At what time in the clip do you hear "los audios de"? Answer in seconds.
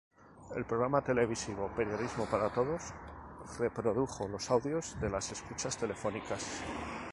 4.27-5.11